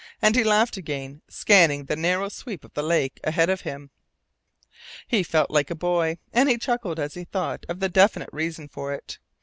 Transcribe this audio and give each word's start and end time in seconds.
And 0.19 0.33
then 0.33 0.41
he 0.43 0.49
laughed 0.49 0.77
again, 0.77 1.21
scanning 1.29 1.85
the 1.85 1.95
narrowing 1.95 2.31
sweep 2.31 2.65
of 2.65 2.73
the 2.73 2.81
lake 2.81 3.19
ahead 3.23 3.51
of 3.51 3.61
him. 3.61 3.91
He 5.07 5.21
felt 5.21 5.51
like 5.51 5.69
a 5.69 5.75
boy, 5.75 6.17
and 6.33 6.49
he 6.49 6.57
chuckled 6.57 6.99
as 6.99 7.13
he 7.13 7.23
thought 7.25 7.67
of 7.69 7.79
the 7.81 7.87
definite 7.89 8.31
reason 8.33 8.67
for 8.67 8.93
it. 8.95 9.19